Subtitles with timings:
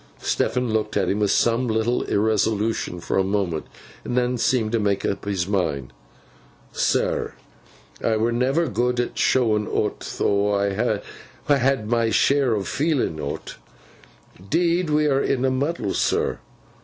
[0.19, 3.67] Stephen looked at him with some little irresolution for a moment,
[4.03, 5.93] and then seemed to make up his mind.
[6.71, 7.35] 'Sir,
[8.03, 11.01] I were never good at showin o 't, though I ha
[11.47, 13.57] had'n my share in feeling o 't.
[14.49, 16.39] 'Deed we are in a muddle, sir.